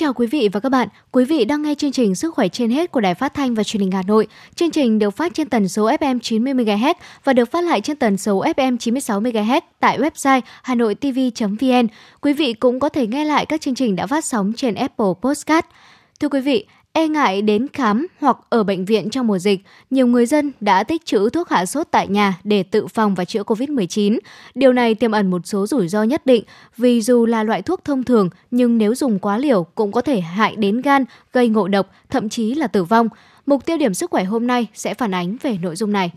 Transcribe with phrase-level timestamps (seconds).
[0.00, 0.88] Chào quý vị và các bạn.
[1.12, 3.64] Quý vị đang nghe chương trình Sức khỏe trên hết của Đài Phát thanh và
[3.64, 4.26] Truyền hình Hà Nội.
[4.54, 7.96] Chương trình được phát trên tần số FM 90 MHz và được phát lại trên
[7.96, 11.86] tần số FM 96 MHz tại website hanoitv.vn.
[12.20, 15.12] Quý vị cũng có thể nghe lại các chương trình đã phát sóng trên Apple
[15.22, 15.64] Podcast.
[16.20, 20.06] Thưa quý vị, E ngại đến khám hoặc ở bệnh viện trong mùa dịch, nhiều
[20.06, 23.42] người dân đã tích trữ thuốc hạ sốt tại nhà để tự phòng và chữa
[23.42, 24.18] COVID-19.
[24.54, 26.44] Điều này tiềm ẩn một số rủi ro nhất định
[26.76, 30.20] vì dù là loại thuốc thông thường nhưng nếu dùng quá liều cũng có thể
[30.20, 33.08] hại đến gan, gây ngộ độc, thậm chí là tử vong.
[33.46, 36.12] Mục tiêu điểm sức khỏe hôm nay sẽ phản ánh về nội dung này.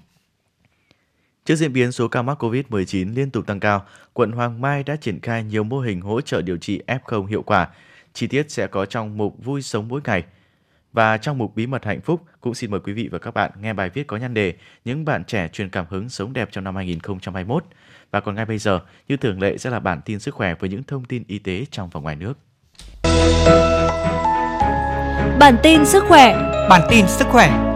[1.45, 4.95] Trước diễn biến số ca mắc COVID-19 liên tục tăng cao, quận Hoàng Mai đã
[4.95, 7.69] triển khai nhiều mô hình hỗ trợ điều trị F0 hiệu quả.
[8.13, 10.23] Chi tiết sẽ có trong mục Vui sống mỗi ngày–
[10.93, 13.51] và trong mục Bí mật hạnh phúc cũng xin mời quý vị và các bạn
[13.61, 14.53] nghe bài viết có nhan đề
[14.85, 17.65] Những bạn trẻ truyền cảm hứng sống đẹp trong năm 2021.
[18.11, 20.69] Và còn ngay bây giờ, như thường lệ sẽ là bản tin sức khỏe với
[20.69, 22.33] những thông tin y tế trong và ngoài nước.
[25.39, 26.35] Bản tin sức khỏe
[26.69, 27.72] Bản tin sức khỏe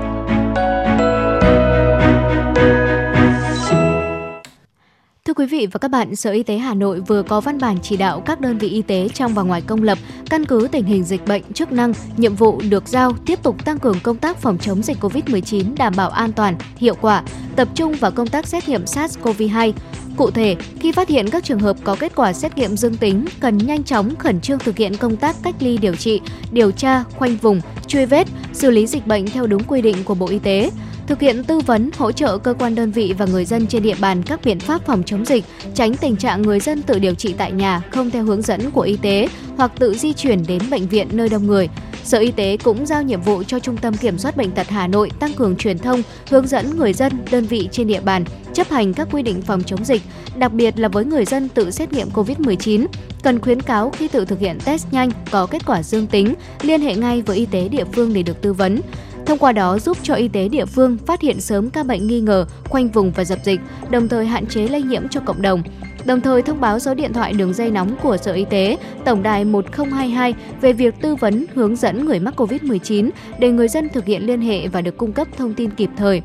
[5.28, 7.78] Thưa quý vị và các bạn, Sở Y tế Hà Nội vừa có văn bản
[7.82, 9.98] chỉ đạo các đơn vị y tế trong và ngoài công lập
[10.30, 13.80] căn cứ tình hình dịch bệnh, chức năng, nhiệm vụ được giao tiếp tục tăng
[13.80, 17.24] cường công tác phòng chống dịch COVID-19 đảm bảo an toàn, hiệu quả,
[17.56, 19.74] tập trung vào công tác xét nghiệm SARS-CoV-2.
[20.18, 23.26] Cụ thể, khi phát hiện các trường hợp có kết quả xét nghiệm dương tính,
[23.40, 27.04] cần nhanh chóng khẩn trương thực hiện công tác cách ly điều trị, điều tra,
[27.04, 30.40] khoanh vùng, truy vết, xử lý dịch bệnh theo đúng quy định của Bộ Y
[30.40, 30.72] tế
[31.08, 33.96] thực hiện tư vấn, hỗ trợ cơ quan đơn vị và người dân trên địa
[34.00, 35.44] bàn các biện pháp phòng chống dịch,
[35.76, 38.82] tránh tình trạng người dân tự điều trị tại nhà không theo hướng dẫn của
[38.82, 41.70] y tế hoặc tự di chuyển đến bệnh viện nơi đông người.
[42.04, 44.88] Sở Y tế cũng giao nhiệm vụ cho Trung tâm Kiểm soát Bệnh tật Hà
[44.88, 48.70] Nội tăng cường truyền thông, hướng dẫn người dân, đơn vị trên địa bàn chấp
[48.70, 50.02] hành các quy định phòng chống dịch,
[50.38, 52.86] đặc biệt là với người dân tự xét nghiệm COVID-19,
[53.24, 56.82] cần khuyến cáo khi tự thực hiện test nhanh có kết quả dương tính, liên
[56.82, 58.82] hệ ngay với y tế địa phương để được tư vấn.
[59.28, 62.22] Thông qua đó giúp cho y tế địa phương phát hiện sớm ca bệnh nghi
[62.22, 65.64] ngờ, khoanh vùng và dập dịch, đồng thời hạn chế lây nhiễm cho cộng đồng.
[66.06, 69.24] Đồng thời thông báo số điện thoại đường dây nóng của Sở Y tế, tổng
[69.24, 74.06] đài 1022 về việc tư vấn hướng dẫn người mắc COVID-19 để người dân thực
[74.06, 76.22] hiện liên hệ và được cung cấp thông tin kịp thời.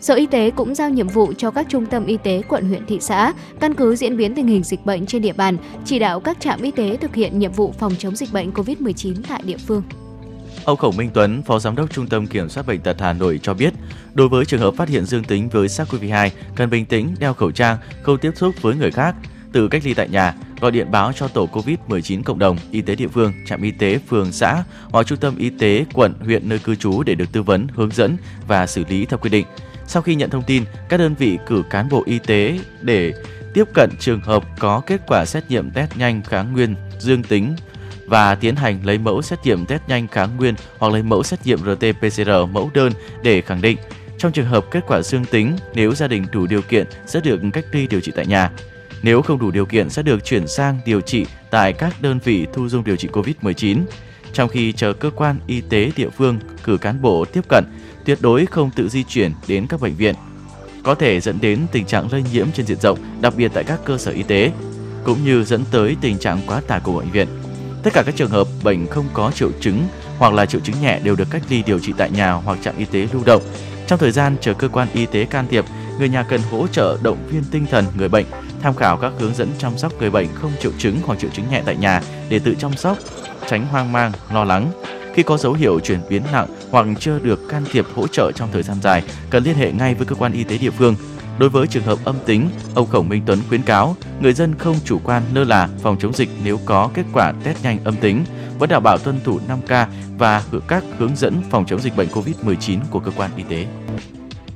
[0.00, 2.86] Sở Y tế cũng giao nhiệm vụ cho các trung tâm y tế quận huyện
[2.86, 6.20] thị xã căn cứ diễn biến tình hình dịch bệnh trên địa bàn, chỉ đạo
[6.20, 9.58] các trạm y tế thực hiện nhiệm vụ phòng chống dịch bệnh COVID-19 tại địa
[9.66, 9.82] phương.
[10.64, 13.40] Ông Khổng Minh Tuấn, Phó Giám đốc Trung tâm Kiểm soát Bệnh tật Hà Nội
[13.42, 13.72] cho biết,
[14.14, 17.50] đối với trường hợp phát hiện dương tính với SARS-CoV-2, cần bình tĩnh, đeo khẩu
[17.50, 19.14] trang, không tiếp xúc với người khác,
[19.52, 22.94] tự cách ly tại nhà, gọi điện báo cho tổ COVID-19 cộng đồng, y tế
[22.94, 26.58] địa phương, trạm y tế phường xã hoặc trung tâm y tế quận, huyện nơi
[26.58, 28.16] cư trú để được tư vấn, hướng dẫn
[28.48, 29.46] và xử lý theo quy định.
[29.86, 33.12] Sau khi nhận thông tin, các đơn vị cử cán bộ y tế để
[33.54, 37.54] tiếp cận trường hợp có kết quả xét nghiệm test nhanh kháng nguyên dương tính
[38.06, 41.46] và tiến hành lấy mẫu xét nghiệm test nhanh kháng nguyên hoặc lấy mẫu xét
[41.46, 42.92] nghiệm RT-PCR mẫu đơn
[43.22, 43.78] để khẳng định.
[44.18, 47.40] Trong trường hợp kết quả dương tính, nếu gia đình đủ điều kiện sẽ được
[47.52, 48.50] cách ly điều trị tại nhà.
[49.02, 52.46] Nếu không đủ điều kiện sẽ được chuyển sang điều trị tại các đơn vị
[52.52, 53.78] thu dung điều trị COVID-19.
[54.32, 57.64] Trong khi chờ cơ quan y tế địa phương cử cán bộ tiếp cận,
[58.04, 60.14] tuyệt đối không tự di chuyển đến các bệnh viện.
[60.82, 63.80] Có thể dẫn đến tình trạng lây nhiễm trên diện rộng, đặc biệt tại các
[63.84, 64.52] cơ sở y tế,
[65.04, 67.28] cũng như dẫn tới tình trạng quá tải của bệnh viện.
[67.82, 69.88] Tất cả các trường hợp bệnh không có triệu chứng
[70.18, 72.76] hoặc là triệu chứng nhẹ đều được cách ly điều trị tại nhà hoặc trạm
[72.78, 73.42] y tế lưu động.
[73.86, 75.64] Trong thời gian chờ cơ quan y tế can thiệp,
[75.98, 78.26] người nhà cần hỗ trợ động viên tinh thần người bệnh,
[78.62, 81.50] tham khảo các hướng dẫn chăm sóc người bệnh không triệu chứng hoặc triệu chứng
[81.50, 82.98] nhẹ tại nhà để tự chăm sóc,
[83.48, 84.70] tránh hoang mang, lo lắng.
[85.14, 88.48] Khi có dấu hiệu chuyển biến nặng hoặc chưa được can thiệp hỗ trợ trong
[88.52, 90.96] thời gian dài, cần liên hệ ngay với cơ quan y tế địa phương
[91.38, 94.76] Đối với trường hợp âm tính, ông Khổng Minh Tuấn khuyến cáo người dân không
[94.84, 98.24] chủ quan lơ là phòng chống dịch nếu có kết quả test nhanh âm tính,
[98.58, 99.86] vẫn đảm bảo tuân thủ 5K
[100.18, 103.66] và các hướng dẫn phòng chống dịch bệnh COVID-19 của cơ quan y tế.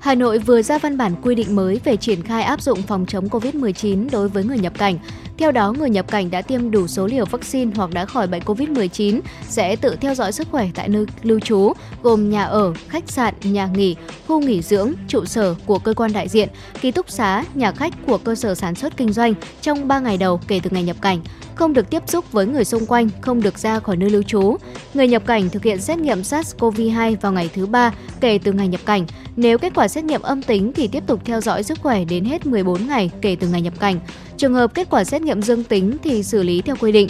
[0.01, 3.07] Hà Nội vừa ra văn bản quy định mới về triển khai áp dụng phòng
[3.07, 4.99] chống COVID-19 đối với người nhập cảnh.
[5.39, 8.43] Theo đó, người nhập cảnh đã tiêm đủ số liều vaccine hoặc đã khỏi bệnh
[8.43, 11.73] COVID-19 sẽ tự theo dõi sức khỏe tại nơi lưu trú,
[12.03, 13.97] gồm nhà ở, khách sạn, nhà nghỉ,
[14.27, 16.49] khu nghỉ dưỡng, trụ sở của cơ quan đại diện,
[16.81, 20.17] ký túc xá, nhà khách của cơ sở sản xuất kinh doanh trong 3 ngày
[20.17, 21.21] đầu kể từ ngày nhập cảnh
[21.57, 24.57] không được tiếp xúc với người xung quanh, không được ra khỏi nơi lưu trú.
[24.95, 28.69] Người nhập cảnh thực hiện xét nghiệm SARS-CoV-2 vào ngày thứ ba kể từ ngày
[28.69, 29.07] nhập cảnh.
[29.37, 32.25] Nếu kết quả xét nghiệm âm tính thì tiếp tục theo dõi sức khỏe đến
[32.25, 34.01] hết 14 ngày kể từ ngày nhập cảnh.
[34.37, 37.09] Trường hợp kết quả xét nghiệm dương tính thì xử lý theo quy định.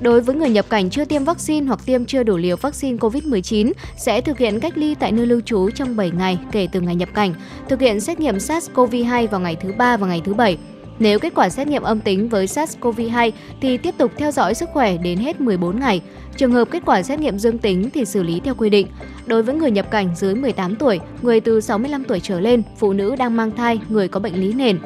[0.00, 3.72] Đối với người nhập cảnh chưa tiêm vaccine hoặc tiêm chưa đủ liều vaccine COVID-19
[3.96, 6.94] sẽ thực hiện cách ly tại nơi lưu trú trong 7 ngày kể từ ngày
[6.94, 7.34] nhập cảnh,
[7.68, 10.58] thực hiện xét nghiệm SARS-CoV-2 vào ngày thứ ba và ngày thứ bảy
[11.02, 14.68] nếu kết quả xét nghiệm âm tính với SARS-CoV-2 thì tiếp tục theo dõi sức
[14.72, 16.00] khỏe đến hết 14 ngày.
[16.36, 18.86] Trường hợp kết quả xét nghiệm dương tính thì xử lý theo quy định.
[19.26, 22.92] Đối với người nhập cảnh dưới 18 tuổi, người từ 65 tuổi trở lên, phụ
[22.92, 24.78] nữ đang mang thai, người có bệnh lý nền,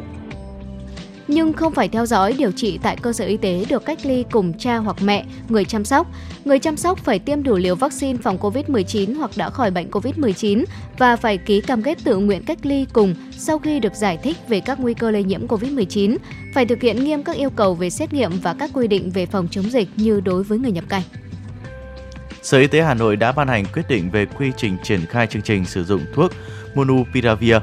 [1.29, 4.25] nhưng không phải theo dõi điều trị tại cơ sở y tế được cách ly
[4.31, 6.07] cùng cha hoặc mẹ, người chăm sóc.
[6.45, 10.65] Người chăm sóc phải tiêm đủ liều vaccine phòng COVID-19 hoặc đã khỏi bệnh COVID-19
[10.99, 14.37] và phải ký cam kết tự nguyện cách ly cùng sau khi được giải thích
[14.49, 16.17] về các nguy cơ lây nhiễm COVID-19,
[16.55, 19.27] phải thực hiện nghiêm các yêu cầu về xét nghiệm và các quy định về
[19.27, 21.03] phòng chống dịch như đối với người nhập cảnh.
[22.43, 25.27] Sở Y tế Hà Nội đã ban hành quyết định về quy trình triển khai
[25.27, 26.33] chương trình sử dụng thuốc
[26.75, 27.57] Monupiravir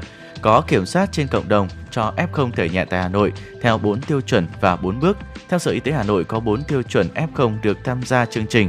[0.44, 3.32] có kiểm soát trên cộng đồng cho F0 thể nhẹ tại Hà Nội
[3.62, 5.18] theo 4 tiêu chuẩn và 4 bước.
[5.48, 8.46] Theo Sở Y tế Hà Nội có 4 tiêu chuẩn F0 được tham gia chương
[8.46, 8.68] trình.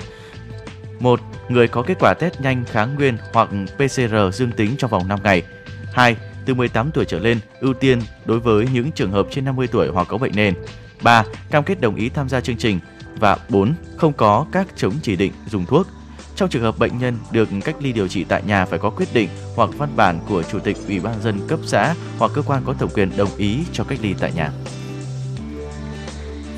[1.00, 1.20] 1.
[1.50, 5.20] Người có kết quả test nhanh kháng nguyên hoặc PCR dương tính trong vòng 5
[5.24, 5.44] ngày.
[5.94, 6.16] 2.
[6.46, 9.88] Từ 18 tuổi trở lên, ưu tiên đối với những trường hợp trên 50 tuổi
[9.88, 10.54] hoặc có bệnh nền.
[11.02, 11.24] 3.
[11.52, 12.80] Cam kết đồng ý tham gia chương trình.
[13.20, 13.74] Và 4.
[13.98, 15.88] Không có các chống chỉ định dùng thuốc.
[16.36, 19.14] Trong trường hợp bệnh nhân được cách ly điều trị tại nhà phải có quyết
[19.14, 22.64] định hoặc văn bản của Chủ tịch Ủy ban dân cấp xã hoặc cơ quan
[22.66, 24.52] có thẩm quyền đồng ý cho cách ly tại nhà.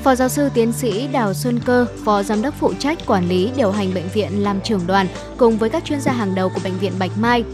[0.04, 3.50] Phó giáo sư tiến sĩ Đào Xuân Cơ, Phó Giám đốc phụ trách quản lý
[3.56, 6.60] điều hành bệnh viện làm trưởng đoàn cùng với các chuyên gia hàng đầu của
[6.64, 7.44] Bệnh viện Bạch Mai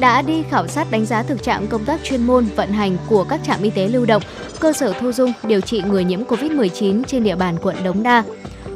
[0.00, 3.24] đã đi khảo sát đánh giá thực trạng công tác chuyên môn vận hành của
[3.24, 4.22] các trạm y tế lưu động,
[4.60, 8.24] cơ sở thu dung điều trị người nhiễm COVID-19 trên địa bàn quận Đống Đa.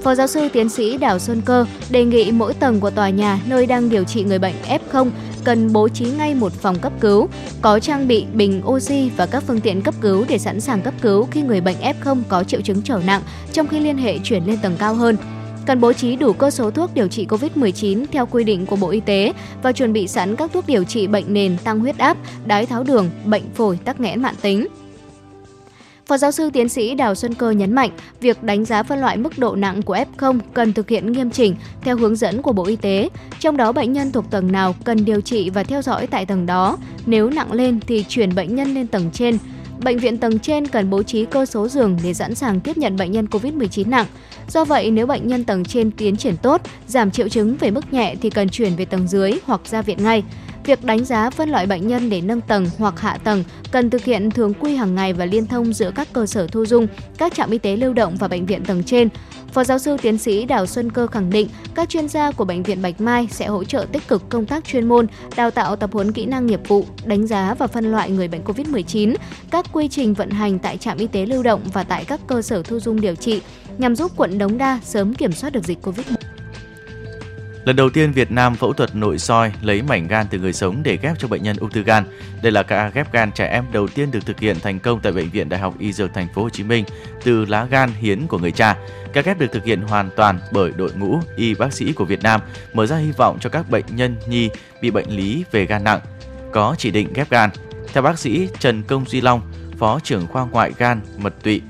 [0.03, 3.41] Phó giáo sư tiến sĩ Đào Xuân Cơ đề nghị mỗi tầng của tòa nhà
[3.47, 5.11] nơi đang điều trị người bệnh F0
[5.45, 7.29] cần bố trí ngay một phòng cấp cứu,
[7.61, 10.95] có trang bị bình oxy và các phương tiện cấp cứu để sẵn sàng cấp
[11.03, 13.23] cứu khi người bệnh F0 có triệu chứng trở nặng
[13.53, 15.17] trong khi liên hệ chuyển lên tầng cao hơn
[15.67, 18.89] cần bố trí đủ cơ số thuốc điều trị COVID-19 theo quy định của Bộ
[18.89, 19.33] Y tế
[19.63, 22.17] và chuẩn bị sẵn các thuốc điều trị bệnh nền tăng huyết áp,
[22.47, 24.67] đái tháo đường, bệnh phổi, tắc nghẽn mạng tính.
[26.07, 27.91] Phó giáo sư tiến sĩ Đào Xuân Cơ nhấn mạnh,
[28.21, 31.57] việc đánh giá phân loại mức độ nặng của F0 cần thực hiện nghiêm chỉnh
[31.83, 33.09] theo hướng dẫn của Bộ Y tế,
[33.41, 36.47] trong đó bệnh nhân thuộc tầng nào cần điều trị và theo dõi tại tầng
[36.47, 36.79] đó.
[37.07, 39.39] Nếu nặng lên thì chuyển bệnh nhân lên tầng trên.
[39.85, 42.97] Bệnh viện tầng trên cần bố trí cơ số giường để sẵn sàng tiếp nhận
[42.97, 44.07] bệnh nhân COVID-19 nặng.
[44.49, 47.93] Do vậy, nếu bệnh nhân tầng trên tiến triển tốt, giảm triệu chứng về mức
[47.93, 50.23] nhẹ thì cần chuyển về tầng dưới hoặc ra viện ngay.
[50.65, 54.05] Việc đánh giá phân loại bệnh nhân để nâng tầng hoặc hạ tầng cần thực
[54.05, 56.87] hiện thường quy hàng ngày và liên thông giữa các cơ sở thu dung,
[57.19, 59.09] các trạm y tế lưu động và bệnh viện tầng trên.
[59.53, 62.63] Phó giáo sư tiến sĩ Đào Xuân Cơ khẳng định các chuyên gia của bệnh
[62.63, 65.07] viện Bạch Mai sẽ hỗ trợ tích cực công tác chuyên môn,
[65.37, 68.45] đào tạo tập huấn kỹ năng nghiệp vụ, đánh giá và phân loại người bệnh
[68.45, 69.15] COVID-19,
[69.51, 72.43] các quy trình vận hành tại trạm y tế lưu động và tại các cơ
[72.43, 73.41] sở thu dung điều trị
[73.79, 76.32] nhằm giúp quận Đống Đa sớm kiểm soát được dịch COVID-19.
[77.65, 80.83] Lần đầu tiên Việt Nam phẫu thuật nội soi lấy mảnh gan từ người sống
[80.83, 82.05] để ghép cho bệnh nhân ung thư gan.
[82.43, 85.13] Đây là ca ghép gan trẻ em đầu tiên được thực hiện thành công tại
[85.13, 86.85] bệnh viện Đại học Y Dược Thành phố Hồ Chí Minh
[87.25, 88.77] từ lá gan hiến của người cha.
[89.13, 92.23] Ca ghép được thực hiện hoàn toàn bởi đội ngũ y bác sĩ của Việt
[92.23, 92.41] Nam,
[92.73, 96.01] mở ra hy vọng cho các bệnh nhân nhi bị bệnh lý về gan nặng
[96.53, 97.51] có chỉ định ghép gan.
[97.93, 99.41] Theo bác sĩ Trần Công Duy Long,
[99.79, 101.63] Phó trưởng khoa ngoại gan mật tụy,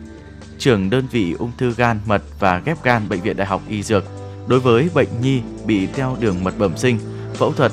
[0.58, 3.82] trưởng đơn vị ung thư gan mật và ghép gan bệnh viện Đại học Y
[3.82, 6.98] Dược Đối với bệnh nhi bị teo đường mật bẩm sinh,
[7.34, 7.72] phẫu thuật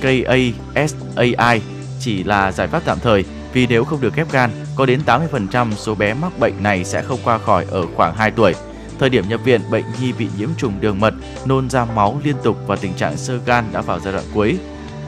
[0.00, 1.60] KASAI
[2.00, 5.72] chỉ là giải pháp tạm thời vì nếu không được ghép gan, có đến 80%
[5.72, 8.54] số bé mắc bệnh này sẽ không qua khỏi ở khoảng 2 tuổi.
[8.98, 11.14] Thời điểm nhập viện, bệnh nhi bị nhiễm trùng đường mật,
[11.46, 14.58] nôn ra máu liên tục và tình trạng sơ gan đã vào giai đoạn cuối.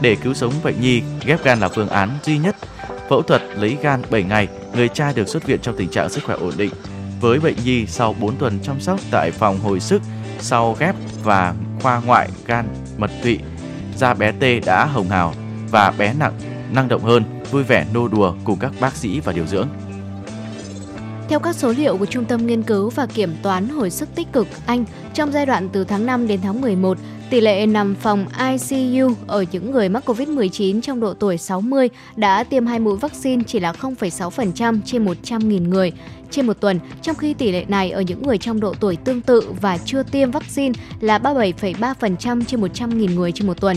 [0.01, 2.57] Để cứu sống bệnh nhi, ghép gan là phương án duy nhất.
[3.09, 6.25] Phẫu thuật lấy gan 7 ngày, người cha được xuất viện trong tình trạng sức
[6.25, 6.71] khỏe ổn định.
[7.21, 10.03] Với bệnh nhi sau 4 tuần chăm sóc tại phòng hồi sức
[10.45, 13.39] sau ghép và khoa ngoại gan mật tụy,
[13.97, 15.35] da bé T đã hồng hào
[15.71, 16.33] và bé nặng,
[16.73, 19.69] năng động hơn, vui vẻ nô đùa cùng các bác sĩ và điều dưỡng.
[21.29, 24.33] Theo các số liệu của Trung tâm Nghiên cứu và Kiểm toán Hồi sức tích
[24.33, 24.85] cực Anh,
[25.15, 26.99] trong giai đoạn từ tháng 5 đến tháng 11,
[27.31, 32.45] tỷ lệ nằm phòng ICU ở những người mắc COVID-19 trong độ tuổi 60 đã
[32.45, 35.93] tiêm hai mũi vaccine chỉ là 0,6% trên 100.000 người
[36.35, 39.21] trên một tuần, trong khi tỷ lệ này ở những người trong độ tuổi tương
[39.21, 43.77] tự và chưa tiêm vaccine là 37,3% trên 100.000 người trên một tuần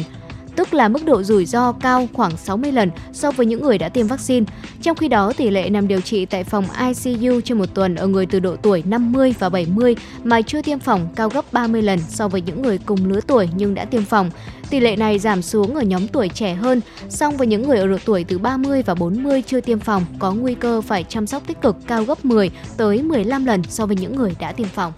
[0.57, 3.89] tức là mức độ rủi ro cao khoảng 60 lần so với những người đã
[3.89, 4.45] tiêm vaccine.
[4.81, 8.07] Trong khi đó, tỷ lệ nằm điều trị tại phòng ICU trên một tuần ở
[8.07, 11.99] người từ độ tuổi 50 và 70 mà chưa tiêm phòng cao gấp 30 lần
[12.09, 14.29] so với những người cùng lứa tuổi nhưng đã tiêm phòng.
[14.69, 17.87] Tỷ lệ này giảm xuống ở nhóm tuổi trẻ hơn, song với những người ở
[17.87, 21.43] độ tuổi từ 30 và 40 chưa tiêm phòng có nguy cơ phải chăm sóc
[21.47, 24.93] tích cực cao gấp 10 tới 15 lần so với những người đã tiêm phòng.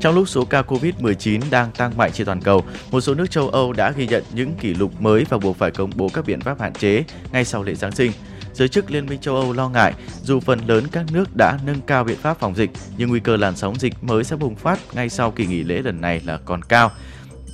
[0.00, 3.48] Trong lúc số ca COVID-19 đang tăng mạnh trên toàn cầu, một số nước châu
[3.48, 6.40] Âu đã ghi nhận những kỷ lục mới và buộc phải công bố các biện
[6.40, 8.12] pháp hạn chế ngay sau lễ Giáng sinh.
[8.52, 11.80] Giới chức Liên minh châu Âu lo ngại dù phần lớn các nước đã nâng
[11.80, 14.78] cao biện pháp phòng dịch, nhưng nguy cơ làn sóng dịch mới sẽ bùng phát
[14.92, 16.90] ngay sau kỳ nghỉ lễ lần này là còn cao,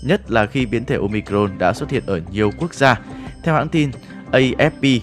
[0.03, 3.01] nhất là khi biến thể Omicron đã xuất hiện ở nhiều quốc gia.
[3.45, 3.91] Theo hãng tin
[4.33, 5.01] AFP,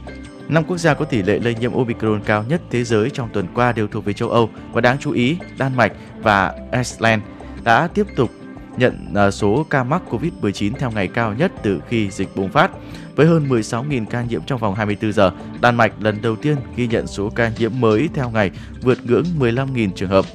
[0.52, 3.48] Năm quốc gia có tỷ lệ lây nhiễm Omicron cao nhất thế giới trong tuần
[3.54, 5.92] qua đều thuộc về châu Âu và đáng chú ý Đan Mạch
[6.22, 7.24] và Iceland
[7.64, 8.32] đã tiếp tục
[8.78, 12.72] nhận à, số ca mắc COVID-19 theo ngày cao nhất từ khi dịch bùng phát.
[13.16, 15.32] Với hơn 16.000 ca nhiễm trong vòng 24 giờ,
[15.62, 19.26] Đan Mạch lần đầu tiên ghi nhận số ca nhiễm mới theo ngày vượt ngưỡng
[19.40, 20.26] 15.000 trường hợp.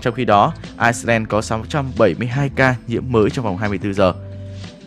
[0.00, 4.12] Trong khi đó, Iceland có 672 ca nhiễm mới trong vòng 24 giờ.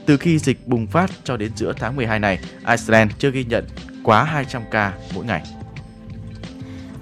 [0.05, 3.65] Từ khi dịch bùng phát cho đến giữa tháng 12 này, Iceland chưa ghi nhận
[4.03, 5.43] quá 200 ca mỗi ngày.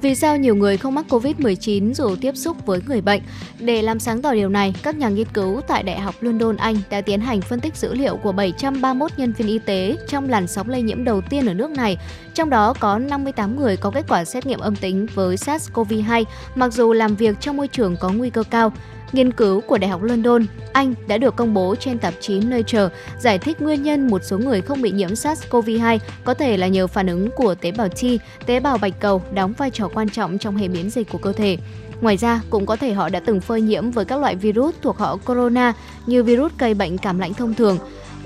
[0.01, 3.21] Vì sao nhiều người không mắc COVID-19 dù tiếp xúc với người bệnh?
[3.59, 6.75] Để làm sáng tỏ điều này, các nhà nghiên cứu tại Đại học London, Anh
[6.89, 10.47] đã tiến hành phân tích dữ liệu của 731 nhân viên y tế trong làn
[10.47, 11.97] sóng lây nhiễm đầu tiên ở nước này.
[12.33, 16.23] Trong đó có 58 người có kết quả xét nghiệm âm tính với SARS-CoV-2,
[16.55, 18.71] mặc dù làm việc trong môi trường có nguy cơ cao.
[19.13, 22.89] Nghiên cứu của Đại học London, Anh đã được công bố trên tạp chí Nature
[23.19, 26.87] giải thích nguyên nhân một số người không bị nhiễm SARS-CoV-2 có thể là nhờ
[26.87, 28.01] phản ứng của tế bào T,
[28.45, 31.33] tế bào bạch cầu đóng vai trò quan trọng trong hệ miễn dịch của cơ
[31.33, 31.57] thể.
[32.01, 34.97] Ngoài ra, cũng có thể họ đã từng phơi nhiễm với các loại virus thuộc
[34.97, 35.73] họ corona
[36.05, 37.77] như virus gây bệnh cảm lạnh thông thường.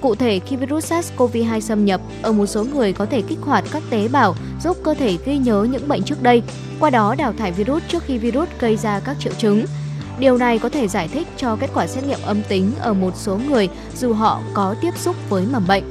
[0.02, 3.64] Cụ thể, khi virus SARS-CoV-2 xâm nhập, ở một số người có thể kích hoạt
[3.72, 6.44] các tế bào giúp cơ thể ghi nhớ những bệnh trước đây,
[6.80, 9.66] qua đó đào thải virus trước khi virus gây ra các triệu chứng.
[10.20, 13.12] Điều này có thể giải thích cho kết quả xét nghiệm âm tính ở một
[13.16, 15.84] số người dù họ có tiếp xúc với mầm bệnh.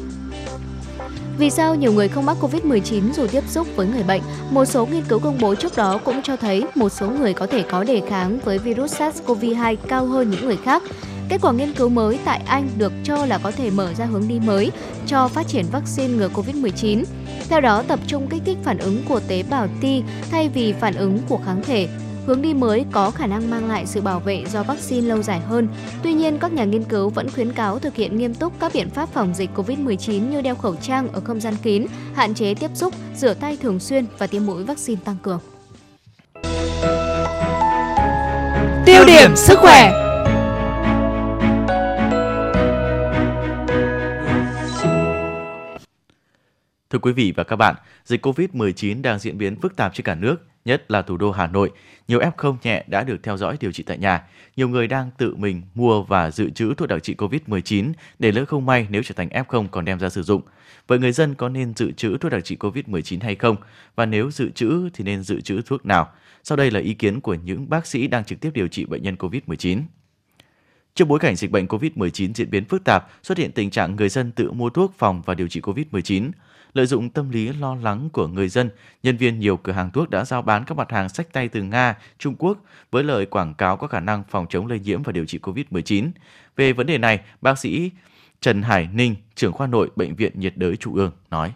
[1.38, 4.22] Vì sao nhiều người không mắc COVID-19 dù tiếp xúc với người bệnh?
[4.50, 7.46] Một số nghiên cứu công bố trước đó cũng cho thấy một số người có
[7.46, 10.82] thể có đề kháng với virus SARS-CoV-2 cao hơn những người khác.
[11.28, 14.28] Kết quả nghiên cứu mới tại Anh được cho là có thể mở ra hướng
[14.28, 14.72] đi mới
[15.06, 17.04] cho phát triển vaccine ngừa COVID-19.
[17.48, 19.84] Theo đó, tập trung kích thích phản ứng của tế bào T
[20.30, 21.88] thay vì phản ứng của kháng thể
[22.26, 25.40] Hướng đi mới có khả năng mang lại sự bảo vệ do vaccine lâu dài
[25.40, 25.68] hơn.
[26.02, 28.90] Tuy nhiên, các nhà nghiên cứu vẫn khuyến cáo thực hiện nghiêm túc các biện
[28.90, 32.70] pháp phòng dịch COVID-19 như đeo khẩu trang ở không gian kín, hạn chế tiếp
[32.74, 35.40] xúc, rửa tay thường xuyên và tiêm mũi vaccine tăng cường.
[38.86, 39.92] Tiêu điểm sức khỏe
[46.90, 47.74] Thưa quý vị và các bạn,
[48.04, 51.46] dịch COVID-19 đang diễn biến phức tạp trên cả nước nhất là thủ đô Hà
[51.46, 51.70] Nội,
[52.08, 54.22] nhiều F0 nhẹ đã được theo dõi điều trị tại nhà.
[54.56, 58.44] Nhiều người đang tự mình mua và dự trữ thuốc đặc trị COVID-19 để lỡ
[58.44, 60.42] không may nếu trở thành F0 còn đem ra sử dụng.
[60.86, 63.56] Vậy người dân có nên dự trữ thuốc đặc trị COVID-19 hay không?
[63.94, 66.08] Và nếu dự trữ thì nên dự trữ thuốc nào?
[66.44, 69.02] Sau đây là ý kiến của những bác sĩ đang trực tiếp điều trị bệnh
[69.02, 69.82] nhân COVID-19.
[70.94, 74.08] Trong bối cảnh dịch bệnh COVID-19 diễn biến phức tạp, xuất hiện tình trạng người
[74.08, 76.30] dân tự mua thuốc phòng và điều trị COVID-19.
[76.74, 78.70] Lợi dụng tâm lý lo lắng của người dân,
[79.02, 81.62] nhân viên nhiều cửa hàng thuốc đã giao bán các mặt hàng sách tay từ
[81.62, 82.58] Nga, Trung Quốc
[82.90, 86.10] với lời quảng cáo có khả năng phòng chống lây nhiễm và điều trị COVID-19.
[86.56, 87.90] Về vấn đề này, bác sĩ
[88.40, 91.52] Trần Hải Ninh, trưởng khoa nội Bệnh viện nhiệt đới Trung ương nói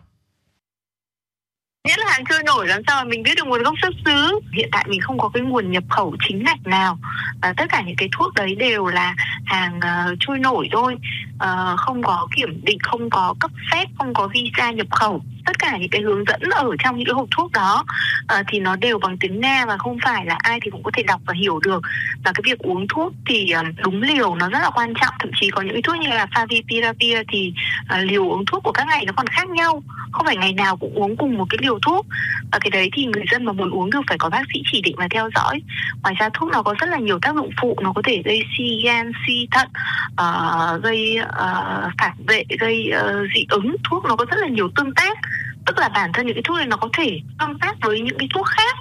[1.87, 4.41] nhất là hàng trôi nổi làm sao mà mình biết được nguồn gốc xuất xứ?
[4.53, 6.99] Hiện tại mình không có cái nguồn nhập khẩu chính ngạch nào.
[7.43, 9.15] Và tất cả những cái thuốc đấy đều là
[9.45, 10.95] hàng ờ, uh, trôi nổi thôi.
[11.35, 15.59] Uh, không có kiểm định không có cấp phép không có visa nhập khẩu tất
[15.59, 17.85] cả những cái hướng dẫn ở trong những cái hộp thuốc đó
[18.23, 20.91] uh, thì nó đều bằng tiếng nga và không phải là ai thì cũng có
[20.95, 21.83] thể đọc và hiểu được.
[22.25, 25.15] Và cái việc uống thuốc thì um, đúng liều nó rất là quan trọng.
[25.19, 28.73] Thậm chí có những cái thuốc như là favipiravir thì uh, liều uống thuốc của
[28.73, 29.83] các ngày nó còn khác nhau.
[30.13, 32.07] Không phải ngày nào cũng uống cùng một cái liều thuốc.
[32.53, 34.81] Và cái đấy thì người dân mà muốn uống được phải có bác sĩ chỉ
[34.83, 35.63] định và theo dõi.
[36.03, 37.79] Ngoài ra thuốc nó có rất là nhiều tác dụng phụ.
[37.83, 39.69] Nó có thể gây suy gan suy thận
[40.13, 43.77] uh, gây uh, phản vệ gây uh, dị ứng.
[43.91, 45.19] Thuốc nó có rất là nhiều tương tác
[45.67, 48.19] tức là bản thân những cái thuốc này nó có thể tương tác với những
[48.19, 48.77] cái thuốc khác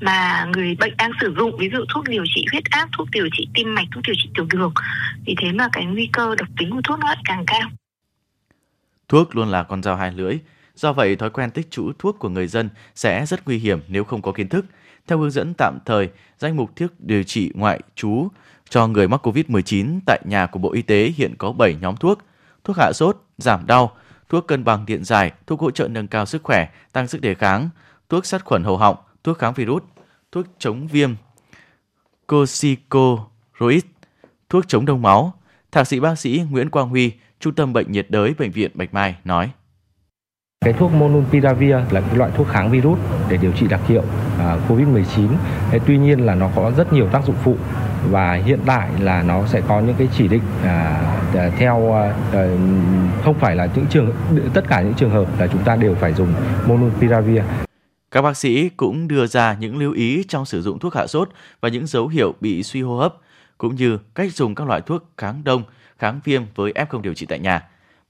[0.00, 3.28] mà người bệnh đang sử dụng ví dụ thuốc điều trị huyết áp thuốc điều
[3.32, 4.72] trị tim mạch thuốc điều trị tiểu đường
[5.26, 7.70] vì thế mà cái nguy cơ độc tính của thuốc nó lại càng cao
[9.08, 10.38] thuốc luôn là con dao hai lưỡi
[10.80, 14.04] Do vậy, thói quen tích trữ thuốc của người dân sẽ rất nguy hiểm nếu
[14.04, 14.64] không có kiến thức.
[15.06, 18.28] Theo hướng dẫn tạm thời, danh mục thuốc điều trị ngoại trú
[18.68, 22.18] cho người mắc COVID-19 tại nhà của Bộ Y tế hiện có 7 nhóm thuốc.
[22.64, 23.96] Thuốc hạ sốt, giảm đau,
[24.30, 27.34] thuốc cân bằng điện giải, thuốc hỗ trợ nâng cao sức khỏe, tăng sức đề
[27.34, 27.68] kháng,
[28.08, 29.82] thuốc sát khuẩn hầu họng, thuốc kháng virus,
[30.32, 31.14] thuốc chống viêm,
[32.26, 33.84] corticosteroid,
[34.48, 35.34] thuốc chống đông máu.
[35.72, 38.94] Thạc sĩ bác sĩ Nguyễn Quang Huy, Trung tâm Bệnh nhiệt đới Bệnh viện Bạch
[38.94, 39.50] Mai nói.
[40.64, 44.02] Cái thuốc Molnupiravir là cái loại thuốc kháng virus để điều trị đặc hiệu
[44.38, 45.28] à, COVID-19.
[45.86, 47.56] Tuy nhiên là nó có rất nhiều tác dụng phụ
[48.08, 51.00] và hiện tại là nó sẽ có những cái chỉ định à,
[51.34, 52.56] à theo à, ờ,
[53.24, 54.12] không phải là những trường
[54.54, 56.34] tất cả những trường hợp là chúng ta đều phải dùng
[56.66, 57.42] monopiravir.
[58.10, 61.28] Các bác sĩ cũng đưa ra những lưu ý trong sử dụng thuốc hạ sốt
[61.60, 63.14] và những dấu hiệu bị suy hô hấp,
[63.58, 65.62] cũng như cách dùng các loại thuốc kháng đông,
[65.98, 67.62] kháng viêm với F0 điều trị tại nhà.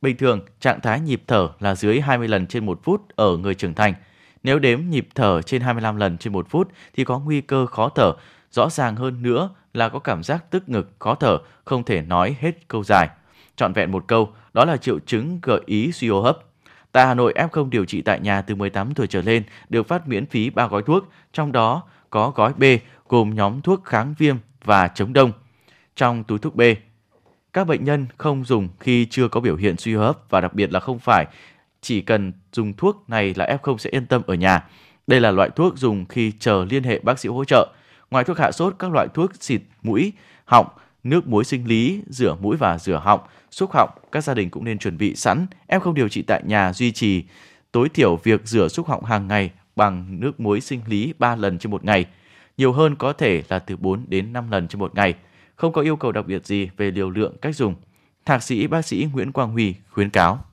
[0.02, 3.54] Bình thường, trạng thái nhịp thở là dưới 20 lần trên 1 phút ở người
[3.54, 3.94] trưởng thành.
[4.42, 7.88] Nếu đếm nhịp thở trên 25 lần trên 1 phút thì có nguy cơ khó
[7.88, 8.12] thở.
[8.50, 12.36] Rõ ràng hơn nữa là có cảm giác tức ngực, khó thở, không thể nói
[12.40, 13.08] hết câu dài.
[13.56, 16.38] Trọn vẹn một câu, đó là triệu chứng gợi ý suy hô hấp.
[16.92, 20.08] Tại Hà Nội, F0 điều trị tại nhà từ 18 tuổi trở lên được phát
[20.08, 22.64] miễn phí 3 gói thuốc, trong đó có gói B
[23.08, 25.32] gồm nhóm thuốc kháng viêm và chống đông.
[25.96, 26.62] Trong túi thuốc B,
[27.52, 30.54] các bệnh nhân không dùng khi chưa có biểu hiện suy hô hấp và đặc
[30.54, 31.26] biệt là không phải
[31.80, 34.68] chỉ cần dùng thuốc này là F0 sẽ yên tâm ở nhà.
[35.06, 37.72] Đây là loại thuốc dùng khi chờ liên hệ bác sĩ hỗ trợ.
[38.10, 40.12] Ngoài thuốc hạ sốt, các loại thuốc xịt mũi,
[40.44, 40.66] họng,
[41.04, 44.64] nước muối sinh lý, rửa mũi và rửa họng, xúc họng, các gia đình cũng
[44.64, 45.46] nên chuẩn bị sẵn.
[45.66, 47.24] Em không điều trị tại nhà duy trì
[47.72, 51.58] tối thiểu việc rửa xúc họng hàng ngày bằng nước muối sinh lý 3 lần
[51.58, 52.06] trên một ngày.
[52.56, 55.14] Nhiều hơn có thể là từ 4 đến 5 lần trên một ngày.
[55.56, 57.74] Không có yêu cầu đặc biệt gì về liều lượng cách dùng.
[58.24, 60.44] Thạc sĩ bác sĩ Nguyễn Quang Huy khuyến cáo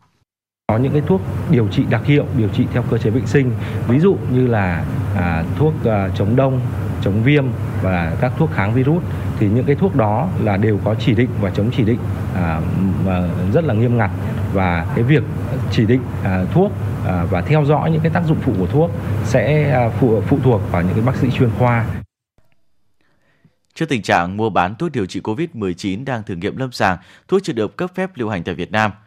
[0.71, 1.21] có những cái thuốc
[1.51, 3.51] điều trị đặc hiệu điều trị theo cơ chế bệnh sinh
[3.87, 4.85] ví dụ như là
[5.15, 6.61] à, thuốc à, chống đông
[7.01, 7.46] chống viêm
[7.82, 9.04] và các thuốc kháng virus
[9.39, 12.00] thì những cái thuốc đó là đều có chỉ định và chống chỉ định
[12.36, 12.62] à,
[13.06, 14.12] mà rất là nghiêm ngặt.
[14.54, 15.24] Và cái việc
[15.72, 16.72] chỉ định à, thuốc
[17.08, 18.92] à, và theo dõi những cái tác dụng phụ của thuốc
[19.24, 21.86] sẽ à, phụ phụ thuộc vào những cái bác sĩ chuyên khoa.
[23.74, 27.42] Trước tình trạng mua bán thuốc điều trị COVID-19 đang thử nghiệm lâm sàng, thuốc
[27.44, 28.92] chưa được cấp phép lưu hành tại Việt Nam–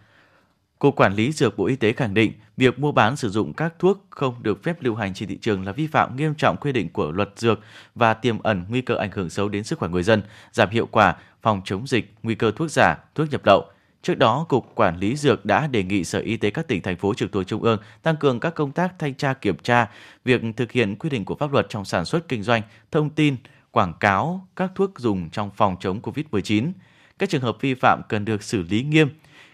[0.80, 3.74] Cục Quản lý Dược Bộ Y tế khẳng định việc mua bán sử dụng các
[3.78, 6.72] thuốc không được phép lưu hành trên thị trường là vi phạm nghiêm trọng quy
[6.72, 7.60] định của luật dược
[7.94, 10.86] và tiềm ẩn nguy cơ ảnh hưởng xấu đến sức khỏe người dân, giảm hiệu
[10.86, 13.64] quả phòng chống dịch, nguy cơ thuốc giả, thuốc nhập lậu.
[14.02, 16.96] Trước đó, Cục Quản lý Dược đã đề nghị Sở Y tế các tỉnh, thành
[16.96, 19.88] phố trực thuộc Trung ương tăng cường các công tác thanh tra kiểm tra,
[20.24, 23.36] việc thực hiện quy định của pháp luật trong sản xuất kinh doanh, thông tin,
[23.70, 26.72] quảng cáo các thuốc dùng trong phòng chống COVID-19.
[27.18, 29.08] Các trường hợp vi phạm cần được xử lý nghiêm,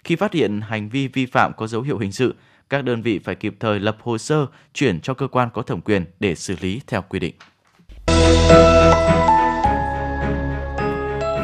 [0.06, 2.34] khi phát hiện hành vi vi phạm có dấu hiệu hình sự,
[2.70, 5.80] các đơn vị phải kịp thời lập hồ sơ chuyển cho cơ quan có thẩm
[5.80, 7.34] quyền để xử lý theo quy định.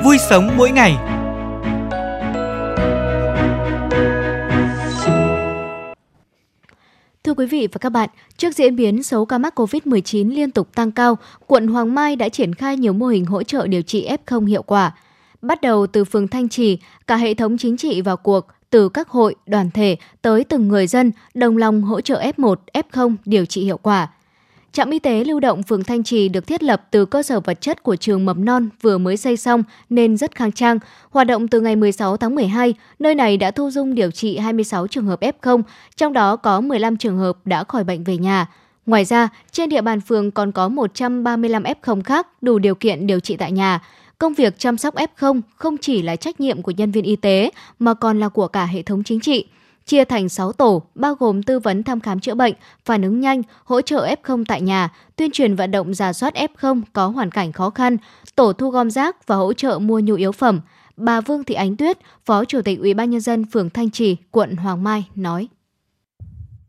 [0.05, 0.97] Vui sống mỗi ngày.
[7.25, 10.75] Thưa quý vị và các bạn, trước diễn biến số ca mắc COVID-19 liên tục
[10.75, 14.09] tăng cao, quận Hoàng Mai đã triển khai nhiều mô hình hỗ trợ điều trị
[14.27, 14.93] F0 hiệu quả.
[15.43, 19.09] Bắt đầu từ phường Thanh Trì, cả hệ thống chính trị vào cuộc, từ các
[19.09, 23.65] hội, đoàn thể tới từng người dân đồng lòng hỗ trợ F1, F0 điều trị
[23.65, 24.09] hiệu quả.
[24.73, 27.61] Trạm y tế lưu động phường Thanh Trì được thiết lập từ cơ sở vật
[27.61, 30.79] chất của trường mầm non vừa mới xây xong nên rất khang trang.
[31.11, 34.87] Hoạt động từ ngày 16 tháng 12, nơi này đã thu dung điều trị 26
[34.87, 35.63] trường hợp F0,
[35.97, 38.47] trong đó có 15 trường hợp đã khỏi bệnh về nhà.
[38.87, 43.21] Ngoài ra, trên địa bàn phường còn có 135 F0 khác đủ điều kiện điều
[43.21, 43.81] trị tại nhà.
[44.23, 47.51] Công việc chăm sóc F0 không chỉ là trách nhiệm của nhân viên y tế
[47.79, 49.47] mà còn là của cả hệ thống chính trị.
[49.87, 52.55] Chia thành 6 tổ, bao gồm tư vấn thăm khám chữa bệnh,
[52.85, 56.83] phản ứng nhanh, hỗ trợ F0 tại nhà, tuyên truyền vận động giả soát F0
[56.93, 57.97] có hoàn cảnh khó khăn,
[58.37, 60.61] tổ thu gom rác và hỗ trợ mua nhu yếu phẩm.
[60.97, 64.17] Bà Vương Thị Ánh Tuyết, Phó Chủ tịch Ủy ban nhân dân phường Thanh Trì,
[64.31, 65.49] quận Hoàng Mai nói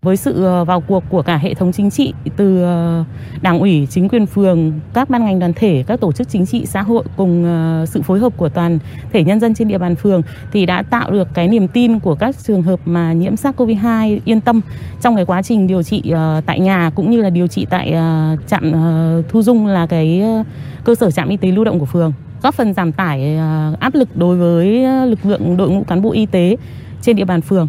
[0.04, 3.04] với sự ờ, vào cuộc của cả hệ thống chính trị từ ờ,
[3.42, 6.66] đảng ủy, chính quyền phường, các ban ngành đoàn thể, các tổ chức chính trị,
[6.66, 8.80] xã hội cùng ờ, sự phối hợp của toàn
[9.14, 12.16] thể nhân dân trên địa bàn phường thì đã tạo được cái niềm tin của
[12.16, 14.62] các trường hợp mà nhiễm sars cov 2 yên tâm
[15.02, 16.14] trong cái quá trình điều trị
[16.46, 17.96] tại nhà cũng như là điều trị tại
[18.48, 18.74] trạm
[19.30, 20.24] thu dung là cái
[20.84, 23.38] cơ sở trạm y tế lưu động của phường, góp phần giảm tải
[23.80, 24.68] áp lực đối với
[25.08, 26.58] lực lượng đội ngũ cán bộ y tế
[27.02, 27.68] trên địa bàn phường.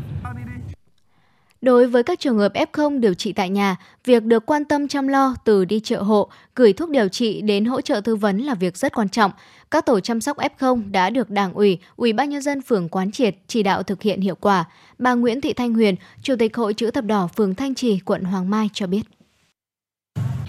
[1.65, 5.09] Đối với các trường hợp F0 điều trị tại nhà, việc được quan tâm chăm
[5.09, 8.55] lo từ đi chợ hộ, gửi thuốc điều trị đến hỗ trợ tư vấn là
[8.55, 9.31] việc rất quan trọng.
[9.71, 13.13] Các tổ chăm sóc F0 đã được Đảng ủy, Ủy ban nhân dân phường quán
[13.13, 14.65] triệt chỉ đạo thực hiện hiệu quả.
[14.99, 18.23] Bà Nguyễn Thị Thanh Huyền, Chủ tịch Hội chữ thập đỏ phường Thanh Trì, quận
[18.25, 19.03] Hoàng Mai cho biết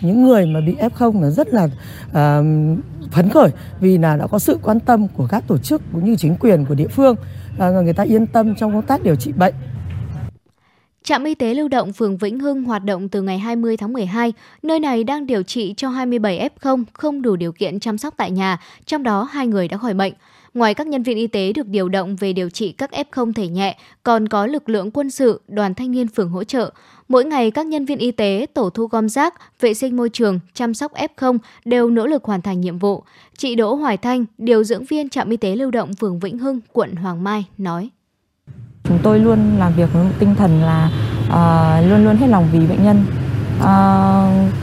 [0.01, 2.13] những người mà bị F0 là rất là uh,
[3.11, 3.49] phấn khởi
[3.79, 6.65] vì là đã có sự quan tâm của các tổ chức cũng như chính quyền
[6.65, 7.15] của địa phương
[7.55, 9.53] uh, người ta yên tâm trong công tác điều trị bệnh
[11.05, 14.33] Trạm y tế lưu động phường Vĩnh Hưng hoạt động từ ngày 20 tháng 12.
[14.63, 18.31] Nơi này đang điều trị cho 27 F0 không đủ điều kiện chăm sóc tại
[18.31, 20.13] nhà, trong đó hai người đã khỏi bệnh.
[20.53, 23.47] Ngoài các nhân viên y tế được điều động về điều trị các F0 thể
[23.47, 26.71] nhẹ, còn có lực lượng quân sự, đoàn thanh niên phường hỗ trợ.
[27.07, 30.39] Mỗi ngày các nhân viên y tế, tổ thu gom rác, vệ sinh môi trường,
[30.53, 33.03] chăm sóc F0 đều nỗ lực hoàn thành nhiệm vụ.
[33.37, 36.59] Chị Đỗ Hoài Thanh, điều dưỡng viên trạm y tế lưu động phường Vĩnh Hưng,
[36.73, 37.89] quận Hoàng Mai nói.
[38.87, 40.89] Chúng tôi luôn làm việc với một tinh thần là
[41.27, 43.05] uh, luôn luôn hết lòng vì bệnh nhân
[43.55, 44.53] Uh,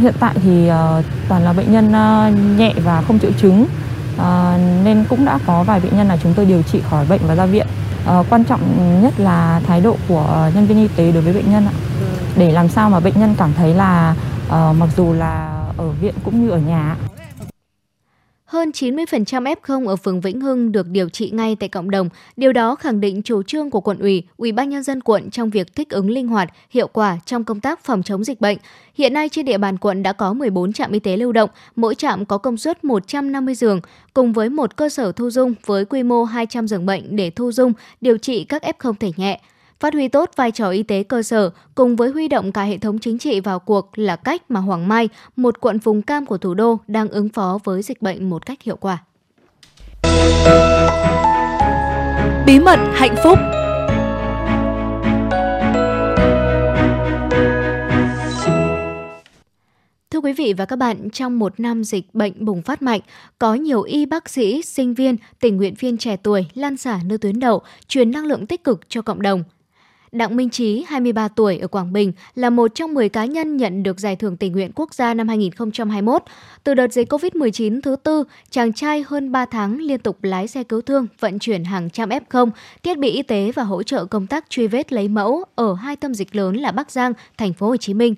[0.00, 3.62] hiện tại thì uh, toàn là bệnh nhân uh, nhẹ và không triệu chứng
[4.16, 4.24] uh,
[4.84, 7.34] nên cũng đã có vài bệnh nhân là chúng tôi điều trị khỏi bệnh và
[7.34, 7.66] ra viện.
[8.18, 8.60] Uh, quan trọng
[9.02, 11.72] nhất là thái độ của nhân viên y tế đối với bệnh nhân ạ.
[12.36, 14.14] Để làm sao mà bệnh nhân cảm thấy là
[14.46, 16.96] uh, mặc dù là ở viện cũng như ở nhà
[18.54, 22.08] hơn 90% F0 ở phường Vĩnh Hưng được điều trị ngay tại cộng đồng.
[22.36, 25.50] Điều đó khẳng định chủ trương của quận ủy, ủy ban nhân dân quận trong
[25.50, 28.58] việc thích ứng linh hoạt, hiệu quả trong công tác phòng chống dịch bệnh.
[28.94, 31.94] Hiện nay trên địa bàn quận đã có 14 trạm y tế lưu động, mỗi
[31.94, 33.80] trạm có công suất 150 giường,
[34.14, 37.52] cùng với một cơ sở thu dung với quy mô 200 giường bệnh để thu
[37.52, 39.40] dung, điều trị các F0 thể nhẹ.
[39.84, 42.78] Phát huy tốt vai trò y tế cơ sở cùng với huy động cả hệ
[42.78, 46.38] thống chính trị vào cuộc là cách mà Hoàng Mai, một quận vùng cam của
[46.38, 49.04] thủ đô đang ứng phó với dịch bệnh một cách hiệu quả.
[52.46, 53.38] Bí mật hạnh phúc
[60.10, 63.00] Thưa quý vị và các bạn, trong một năm dịch bệnh bùng phát mạnh,
[63.38, 67.18] có nhiều y bác sĩ, sinh viên, tình nguyện viên trẻ tuổi lan xả nơi
[67.18, 69.44] tuyến đầu, truyền năng lượng tích cực cho cộng đồng.
[70.14, 73.82] Đặng Minh Trí, 23 tuổi ở Quảng Bình, là một trong 10 cá nhân nhận
[73.82, 76.22] được giải thưởng tình nguyện quốc gia năm 2021.
[76.64, 80.64] Từ đợt dịch COVID-19 thứ tư, chàng trai hơn 3 tháng liên tục lái xe
[80.64, 82.50] cứu thương, vận chuyển hàng trăm F0,
[82.82, 85.96] thiết bị y tế và hỗ trợ công tác truy vết lấy mẫu ở hai
[85.96, 88.14] tâm dịch lớn là Bắc Giang, thành phố Hồ Chí Minh.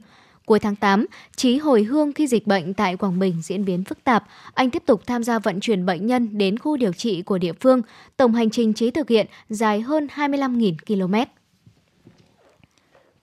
[0.46, 1.06] Cuối tháng 8,
[1.37, 4.82] Trí hồi hương khi dịch bệnh tại Quảng Bình diễn biến phức tạp, anh tiếp
[4.87, 7.82] tục tham gia vận chuyển bệnh nhân đến khu điều trị của địa phương.
[8.16, 11.30] Tổng hành trình Trí thực hiện dài hơn 25.000 km.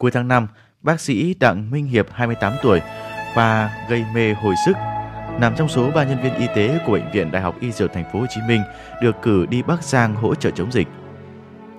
[0.04, 0.48] Cuối tháng 5,
[0.82, 2.82] bác sĩ Đặng Minh Hiệp 28 tuổi
[3.36, 4.74] và gây mê hồi sức
[5.40, 7.94] nằm trong số 3 nhân viên y tế của bệnh viện Đại học Y Dược
[7.94, 8.62] Thành phố Hồ Chí Minh
[9.02, 10.88] được cử đi Bắc Giang hỗ trợ chống dịch.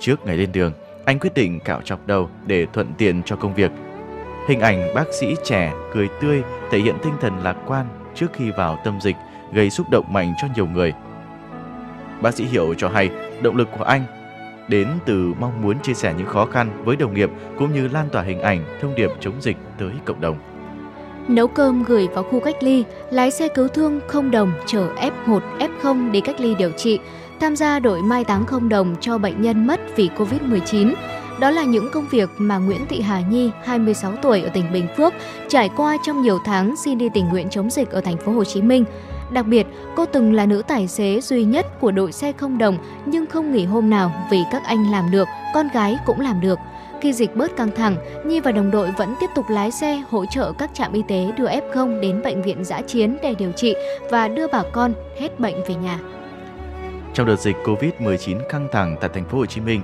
[0.00, 0.72] Trước ngày lên đường,
[1.04, 3.70] anh quyết định cạo chọc đầu để thuận tiện cho công việc.
[4.48, 8.50] Hình ảnh bác sĩ trẻ cười tươi thể hiện tinh thần lạc quan trước khi
[8.50, 9.16] vào tâm dịch
[9.52, 10.92] gây xúc động mạnh cho nhiều người.
[12.22, 13.10] Bác sĩ Hiệu cho hay
[13.42, 14.23] động lực của anh
[14.68, 18.08] đến từ mong muốn chia sẻ những khó khăn với đồng nghiệp cũng như lan
[18.12, 20.36] tỏa hình ảnh thông điệp chống dịch tới cộng đồng.
[21.28, 24.88] Nấu cơm gửi vào khu cách ly, lái xe cứu thương không đồng chở
[25.26, 26.98] F1, F0 đi cách ly điều trị,
[27.40, 30.94] tham gia đội mai táng không đồng cho bệnh nhân mất vì Covid-19.
[31.40, 34.86] Đó là những công việc mà Nguyễn Thị Hà Nhi, 26 tuổi ở tỉnh Bình
[34.96, 35.12] Phước,
[35.48, 38.44] trải qua trong nhiều tháng xin đi tình nguyện chống dịch ở thành phố Hồ
[38.44, 38.84] Chí Minh.
[39.30, 42.78] Đặc biệt, cô từng là nữ tài xế duy nhất của đội xe không đồng
[43.06, 46.58] nhưng không nghỉ hôm nào vì các anh làm được, con gái cũng làm được.
[47.00, 50.26] Khi dịch bớt căng thẳng, Nhi và đồng đội vẫn tiếp tục lái xe hỗ
[50.26, 53.74] trợ các trạm y tế đưa F0 đến bệnh viện giã chiến để điều trị
[54.10, 55.98] và đưa bà con hết bệnh về nhà.
[57.14, 59.80] Trong đợt dịch Covid-19 căng thẳng tại thành phố Hồ Chí Minh,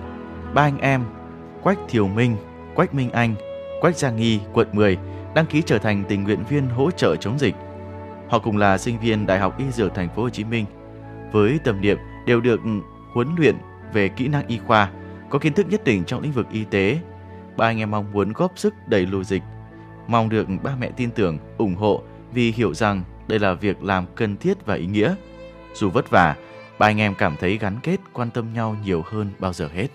[0.54, 1.04] ba anh em
[1.62, 2.36] Quách Thiều Minh,
[2.74, 3.34] Quách Minh Anh,
[3.80, 4.98] Quách Giang Nghi, quận 10
[5.34, 7.54] đăng ký trở thành tình nguyện viên hỗ trợ chống dịch–
[8.30, 10.66] Họ cùng là sinh viên Đại học Y Dược Thành phố Hồ Chí Minh.
[11.32, 12.70] Với tầm niệm đều được ừ,
[13.12, 13.56] huấn luyện
[13.92, 14.90] về kỹ năng y khoa,
[15.30, 16.98] có kiến thức nhất định trong lĩnh vực y tế.
[17.56, 19.42] Ba anh em mong muốn góp sức đẩy lùi dịch,
[20.08, 24.06] mong được ba mẹ tin tưởng, ủng hộ vì hiểu rằng đây là việc làm
[24.14, 25.14] cần thiết và ý nghĩa.
[25.74, 26.36] Dù vất vả,
[26.78, 29.88] ba anh em cảm thấy gắn kết, quan tâm nhau nhiều hơn bao giờ hết.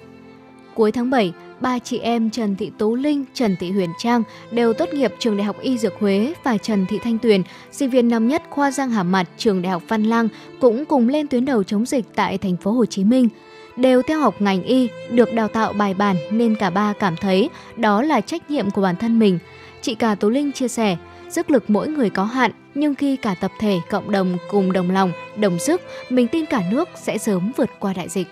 [0.75, 4.73] Cuối tháng 7, ba chị em Trần Thị Tú Linh, Trần Thị Huyền Trang đều
[4.73, 8.09] tốt nghiệp trường Đại học Y Dược Huế và Trần Thị Thanh Tuyền, sinh viên
[8.09, 10.27] năm nhất khoa răng hàm mặt trường Đại học Văn Lang
[10.61, 13.29] cũng cùng lên tuyến đầu chống dịch tại thành phố Hồ Chí Minh.
[13.75, 17.49] Đều theo học ngành y, được đào tạo bài bản nên cả ba cảm thấy
[17.75, 19.39] đó là trách nhiệm của bản thân mình.
[19.81, 20.97] Chị cả Tú Linh chia sẻ,
[21.29, 24.91] sức lực mỗi người có hạn, nhưng khi cả tập thể, cộng đồng cùng đồng
[24.91, 28.27] lòng, đồng sức, mình tin cả nước sẽ sớm vượt qua đại dịch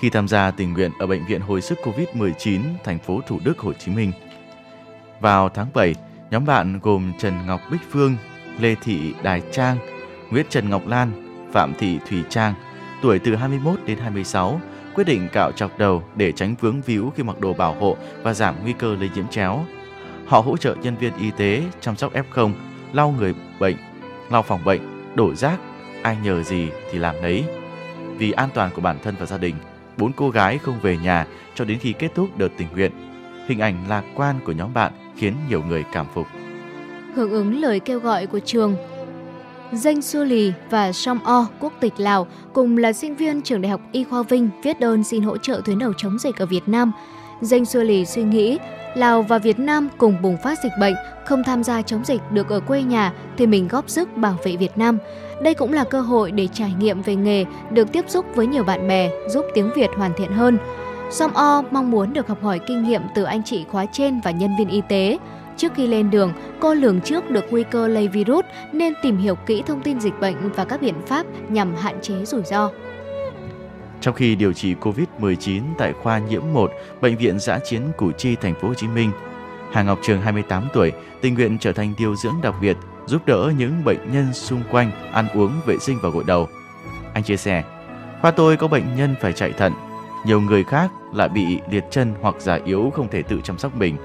[0.00, 3.58] khi tham gia tình nguyện ở Bệnh viện Hồi sức COVID-19 thành phố Thủ Đức,
[3.58, 4.12] Hồ Chí Minh.
[5.20, 5.94] Vào tháng 7,
[6.30, 8.16] nhóm bạn gồm Trần Ngọc Bích Phương,
[8.60, 9.76] Lê Thị Đài Trang,
[10.30, 11.10] Nguyễn Trần Ngọc Lan,
[11.52, 12.54] Phạm Thị Thủy Trang,
[13.02, 14.60] tuổi từ 21 đến 26,
[14.94, 18.34] quyết định cạo chọc đầu để tránh vướng víu khi mặc đồ bảo hộ và
[18.34, 19.64] giảm nguy cơ lây nhiễm chéo.
[20.26, 22.52] Họ hỗ trợ nhân viên y tế chăm sóc F0,
[22.92, 23.76] lau người bệnh,
[24.30, 24.80] lau phòng bệnh,
[25.14, 25.60] đổ rác,
[26.02, 27.44] ai nhờ gì thì làm nấy.
[28.18, 29.54] Vì an toàn của bản thân và gia đình,
[29.96, 32.92] bốn cô gái không về nhà cho đến khi kết thúc đợt tình nguyện.
[33.48, 36.26] Hình ảnh lạc quan của nhóm bạn khiến nhiều người cảm phục.
[37.14, 38.76] Hưởng ứng lời kêu gọi của trường,
[39.72, 43.70] Danh su Lì và Som O, quốc tịch Lào, cùng là sinh viên trường Đại
[43.70, 46.68] học Y Khoa Vinh viết đơn xin hỗ trợ tuyến đầu chống dịch ở Việt
[46.68, 46.92] Nam.
[47.40, 48.58] Danh su Lì suy nghĩ,
[48.96, 52.48] Lào và Việt Nam cùng bùng phát dịch bệnh, không tham gia chống dịch được
[52.48, 54.98] ở quê nhà thì mình góp sức bảo vệ Việt Nam.
[55.42, 58.64] Đây cũng là cơ hội để trải nghiệm về nghề, được tiếp xúc với nhiều
[58.64, 60.58] bạn bè, giúp tiếng Việt hoàn thiện hơn.
[61.10, 64.30] Som O mong muốn được học hỏi kinh nghiệm từ anh chị khóa trên và
[64.30, 65.18] nhân viên y tế.
[65.56, 69.34] Trước khi lên đường, cô lường trước được nguy cơ lây virus nên tìm hiểu
[69.34, 72.70] kỹ thông tin dịch bệnh và các biện pháp nhằm hạn chế rủi ro.
[74.00, 78.36] Trong khi điều trị COVID-19 tại khoa nhiễm 1, bệnh viện giã chiến Củ Chi,
[78.36, 79.10] thành phố Hồ Chí Minh,
[79.72, 83.52] Hà Ngọc Trường 28 tuổi, tình nguyện trở thành điều dưỡng đặc biệt, giúp đỡ
[83.58, 86.48] những bệnh nhân xung quanh ăn uống, vệ sinh và gội đầu.
[87.14, 87.64] Anh chia sẻ,
[88.20, 89.72] khoa tôi có bệnh nhân phải chạy thận,
[90.26, 93.76] nhiều người khác lại bị liệt chân hoặc già yếu không thể tự chăm sóc
[93.76, 93.96] mình.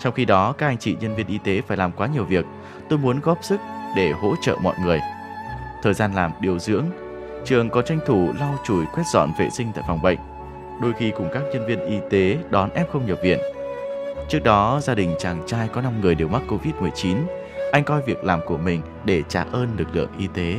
[0.00, 2.44] Trong khi đó, các anh chị nhân viên y tế phải làm quá nhiều việc.
[2.88, 3.60] Tôi muốn góp sức
[3.96, 5.00] để hỗ trợ mọi người.
[5.82, 6.84] Thời gian làm điều dưỡng,
[7.44, 10.18] trường có tranh thủ lau chùi quét dọn vệ sinh tại phòng bệnh.
[10.82, 13.38] Đôi khi cùng các nhân viên y tế đón F0 nhập viện.
[14.28, 17.16] Trước đó, gia đình chàng trai có 5 người đều mắc Covid-19.
[17.72, 20.56] Anh coi việc làm của mình để trả ơn lực lượng y tế.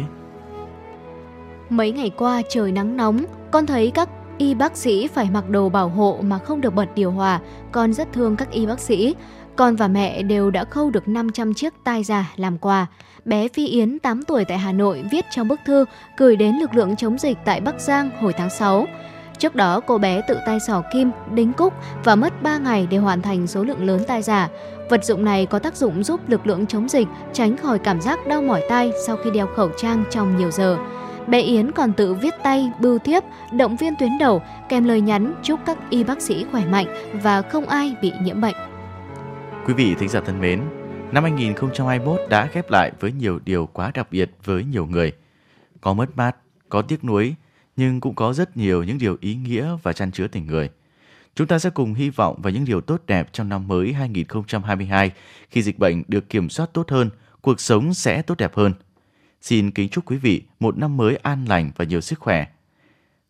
[1.70, 5.70] Mấy ngày qua trời nắng nóng, con thấy các y bác sĩ phải mặc đồ
[5.70, 7.40] bảo hộ mà không được bật điều hòa,
[7.72, 9.16] con rất thương các y bác sĩ.
[9.56, 12.88] Con và mẹ đều đã khâu được 500 chiếc tai giả làm quà.
[13.26, 15.86] Bé Phi Yến 8 tuổi tại Hà Nội viết trong bức thư
[16.18, 18.86] gửi đến lực lượng chống dịch tại Bắc Giang hồi tháng 6.
[19.38, 22.98] Trước đó, cô bé tự tay sỏ kim, đính cúc và mất 3 ngày để
[22.98, 24.50] hoàn thành số lượng lớn tai giả.
[24.90, 28.28] Vật dụng này có tác dụng giúp lực lượng chống dịch tránh khỏi cảm giác
[28.28, 30.78] đau mỏi tai sau khi đeo khẩu trang trong nhiều giờ.
[31.28, 35.34] Bé Yến còn tự viết tay, bưu thiếp, động viên tuyến đầu kèm lời nhắn
[35.44, 36.88] chúc các y bác sĩ khỏe mạnh
[37.24, 38.56] và không ai bị nhiễm bệnh.
[39.68, 40.62] Quý vị thính giả thân mến,
[41.12, 45.12] năm 2021 đã khép lại với nhiều điều quá đặc biệt với nhiều người.
[45.82, 46.36] Có mất mát,
[46.70, 47.36] có tiếc nuối,
[47.76, 50.70] nhưng cũng có rất nhiều những điều ý nghĩa và chăn chứa tình người.
[51.36, 55.12] Chúng ta sẽ cùng hy vọng vào những điều tốt đẹp trong năm mới 2022
[55.50, 57.10] khi dịch bệnh được kiểm soát tốt hơn,
[57.42, 58.74] cuộc sống sẽ tốt đẹp hơn–
[59.46, 62.46] Xin kính chúc quý vị một năm mới an lành và nhiều sức khỏe.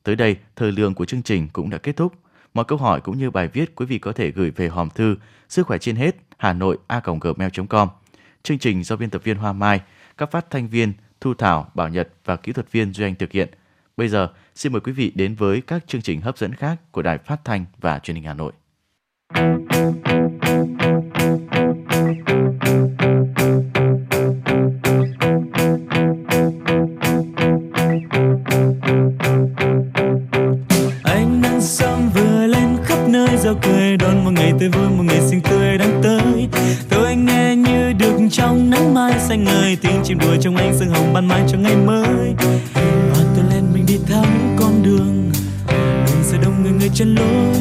[0.03, 2.13] Tới đây, thời lượng của chương trình cũng đã kết thúc.
[2.53, 5.15] Mọi câu hỏi cũng như bài viết quý vị có thể gửi về hòm thư
[5.49, 7.89] sức khỏe trên hết hà nội a gmail.com.
[8.43, 9.81] Chương trình do biên tập viên Hoa Mai,
[10.17, 13.31] các phát thanh viên Thu Thảo, Bảo Nhật và kỹ thuật viên Duy Anh thực
[13.31, 13.49] hiện.
[13.97, 17.01] Bây giờ, xin mời quý vị đến với các chương trình hấp dẫn khác của
[17.01, 18.51] Đài Phát thanh và Truyền hình Hà Nội.
[41.15, 42.35] Ban mai cho ngày mới.
[43.11, 45.31] Và tôi lên mình đi thăm con đường
[46.07, 47.55] đường sẽ đông người người chân lối.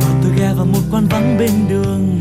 [0.00, 2.18] Và tôi ghé vào một quán vắng bên đường,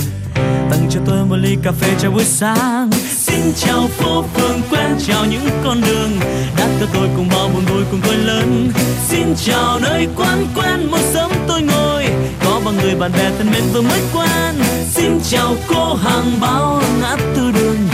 [0.71, 2.89] tặng cho tôi một ly cà phê cho buổi sáng.
[3.17, 6.11] Xin chào phố phường, quen chào những con đường.
[6.57, 8.71] Đã cho tôi cùng bao buồn vui, cùng tôi lớn.
[9.07, 12.05] Xin chào nơi quán, quen một sớm tôi ngồi.
[12.45, 14.55] Có bao người bạn bè thân mến vừa mới quen.
[14.89, 17.84] Xin chào cô hàng bao ngã tư đường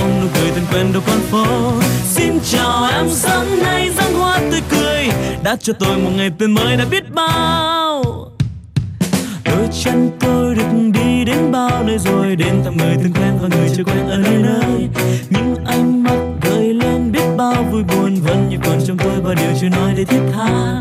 [0.00, 1.72] ôm nụ cười thân quen đầu con phố.
[2.04, 5.08] Xin chào em, sáng nay dáng hoa tươi cười.
[5.42, 8.02] Đã cho tôi một ngày tươi mới đã biết bao.
[9.44, 13.48] Đôi chân tôi được đi đến bao nơi rồi, đến thăm người thân quen và
[13.48, 14.88] người chưa quen ở nơi nơi.
[15.30, 19.34] Những ánh mắt gợi lên biết bao vui buồn, vẫn như còn trong tôi và
[19.34, 20.80] điều chưa nói để thiết tha.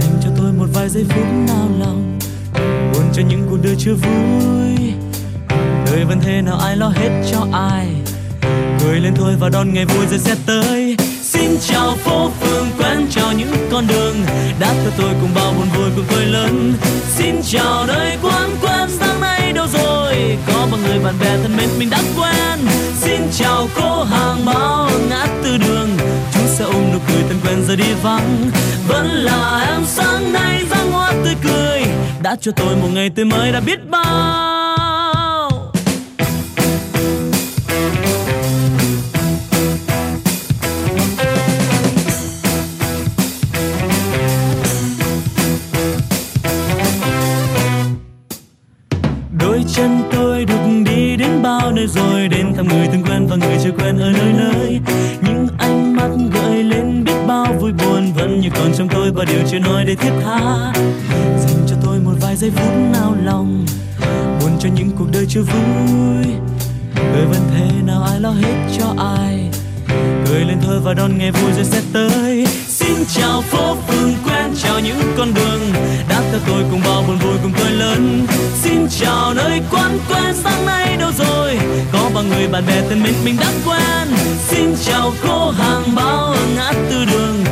[0.00, 2.18] Dành cho tôi một vài giây phút nao lòng,
[2.92, 4.92] buồn cho những cuộc đời chưa vui.
[5.86, 7.86] Đời vẫn thế nào, ai lo hết cho ai
[8.82, 10.96] người lên thôi và đón ngày vui rồi sẽ tới.
[11.22, 14.16] Xin chào phố phường quen chào những con đường.
[14.60, 16.74] Đã theo tôi cùng bao buồn vui cùng tôi lớn.
[17.16, 20.38] Xin chào nơi quán quen sáng nay đâu rồi?
[20.46, 22.58] Có bao người bạn bè thân mến mình đã quen.
[23.00, 25.88] Xin chào cô hàng bao ngã tư đường.
[26.32, 28.50] Chúng sẽ ôm nụ cười thân quen giờ đi vắng.
[28.88, 31.82] Vẫn là em sáng nay ra hoa tươi cười.
[32.22, 34.41] Đã cho tôi một ngày tươi mới, đã biết bao
[59.92, 60.72] để thiết tha.
[61.38, 63.66] Dành cho tôi một vài giây phút nao lòng,
[64.40, 66.34] buồn cho những cuộc đời chưa vui.
[66.94, 69.50] Đời vẫn thế nào ai lo hết cho ai.
[70.26, 72.46] Cười lên thôi và đón ngày vui rồi sẽ tới.
[72.68, 75.60] Xin chào phố phường quen, chào những con đường.
[76.08, 78.26] Đã theo tôi cùng bao buồn vui cùng tôi lớn.
[78.62, 81.58] Xin chào nơi quán quen, sáng nay đâu rồi?
[81.92, 84.08] Có bao người bạn bè thân mình mình đã quen.
[84.48, 87.44] Xin chào cô hàng bao ở ngã tư đường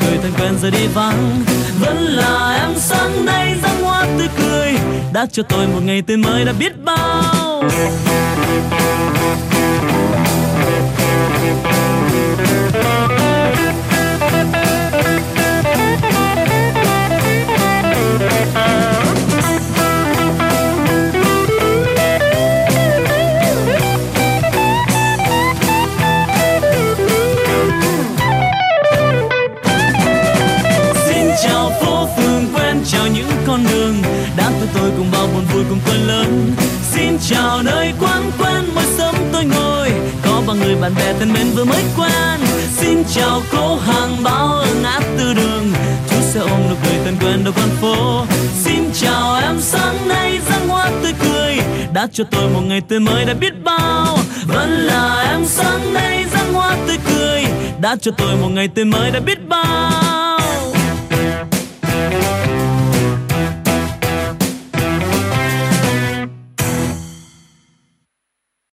[0.00, 1.44] cười, thân quen rồi đi vắng.
[1.80, 4.74] Vẫn là em sáng nay răng hoa tươi cười.
[5.12, 7.62] Đã cho tôi một ngày tươi mới đã biết bao.
[52.12, 54.18] cho tôi một ngày tươi mới đã biết bao.
[54.46, 57.44] Vẫn là em sáng nay răng hoa tươi cười.
[57.80, 59.77] Đã cho tôi một ngày tươi mới đã biết bao.